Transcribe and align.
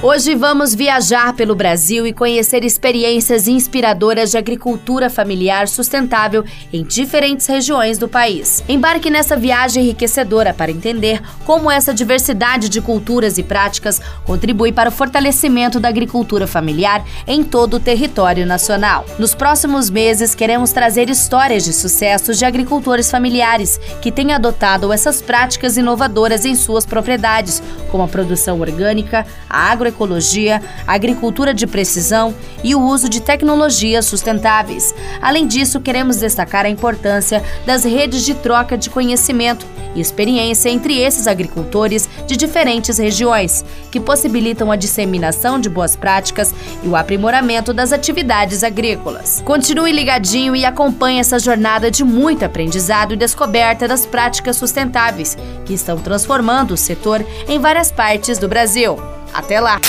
Hoje 0.00 0.36
vamos 0.36 0.76
viajar 0.76 1.34
pelo 1.34 1.56
Brasil 1.56 2.06
e 2.06 2.12
conhecer 2.12 2.62
experiências 2.62 3.48
inspiradoras 3.48 4.30
de 4.30 4.38
agricultura 4.38 5.10
familiar 5.10 5.66
sustentável 5.66 6.44
em 6.72 6.84
diferentes 6.84 7.48
regiões 7.48 7.98
do 7.98 8.06
país. 8.06 8.62
Embarque 8.68 9.10
nessa 9.10 9.36
viagem 9.36 9.82
enriquecedora 9.82 10.54
para 10.54 10.70
entender 10.70 11.20
como 11.44 11.68
essa 11.68 11.92
diversidade 11.92 12.68
de 12.68 12.80
culturas 12.80 13.38
e 13.38 13.42
práticas 13.42 14.00
contribui 14.24 14.70
para 14.70 14.88
o 14.88 14.92
fortalecimento 14.92 15.80
da 15.80 15.88
agricultura 15.88 16.46
familiar 16.46 17.04
em 17.26 17.42
todo 17.42 17.74
o 17.74 17.80
território 17.80 18.46
nacional. 18.46 19.04
Nos 19.18 19.34
próximos 19.34 19.90
meses, 19.90 20.32
queremos 20.32 20.70
trazer 20.70 21.10
histórias 21.10 21.64
de 21.64 21.72
sucessos 21.72 22.38
de 22.38 22.44
agricultores 22.44 23.10
familiares 23.10 23.80
que 24.00 24.12
têm 24.12 24.32
adotado 24.32 24.92
essas 24.92 25.20
práticas 25.20 25.76
inovadoras 25.76 26.44
em 26.44 26.54
suas 26.54 26.86
propriedades, 26.86 27.60
como 27.90 28.04
a 28.04 28.08
produção 28.08 28.60
orgânica, 28.60 29.26
a 29.50 29.72
agro 29.72 29.87
agroecologia, 29.88 30.62
agricultura 30.86 31.52
de 31.52 31.66
precisão 31.66 32.34
e 32.62 32.74
o 32.74 32.80
uso 32.80 33.08
de 33.08 33.20
tecnologias 33.20 34.06
sustentáveis. 34.06 34.94
Além 35.20 35.46
disso, 35.46 35.80
queremos 35.80 36.18
destacar 36.18 36.64
a 36.64 36.68
importância 36.68 37.42
das 37.66 37.84
redes 37.84 38.24
de 38.24 38.34
troca 38.34 38.76
de 38.76 38.90
conhecimento 38.90 39.66
e 39.94 40.00
experiência 40.00 40.68
entre 40.68 40.98
esses 40.98 41.26
agricultores 41.26 42.08
de 42.26 42.36
diferentes 42.36 42.98
regiões, 42.98 43.64
que 43.90 43.98
possibilitam 43.98 44.70
a 44.70 44.76
disseminação 44.76 45.58
de 45.58 45.68
boas 45.68 45.96
práticas 45.96 46.54
e 46.82 46.88
o 46.88 46.96
aprimoramento 46.96 47.72
das 47.72 47.92
atividades 47.92 48.62
agrícolas. 48.62 49.42
Continue 49.44 49.92
ligadinho 49.92 50.54
e 50.54 50.64
acompanhe 50.64 51.20
essa 51.20 51.38
jornada 51.38 51.90
de 51.90 52.04
muito 52.04 52.44
aprendizado 52.44 53.14
e 53.14 53.16
descoberta 53.16 53.88
das 53.88 54.04
práticas 54.04 54.56
sustentáveis, 54.56 55.36
que 55.64 55.74
estão 55.74 55.98
transformando 55.98 56.74
o 56.74 56.76
setor 56.76 57.24
em 57.48 57.58
várias 57.58 57.90
partes 57.90 58.38
do 58.38 58.48
Brasil. 58.48 59.17
Até 59.38 59.60
lá! 59.60 59.80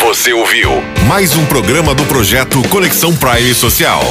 Você 0.00 0.32
ouviu 0.32 0.82
mais 1.06 1.36
um 1.36 1.46
programa 1.46 1.94
do 1.94 2.02
projeto 2.06 2.60
Conexão 2.68 3.14
Prime 3.14 3.54
Social. 3.54 4.02